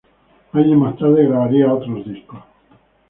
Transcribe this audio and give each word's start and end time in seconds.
Años 0.53 0.79
más 0.79 0.97
tarde 0.97 1.27
grabaría 1.27 1.71
otros 1.71 2.03
discos. 2.07 2.39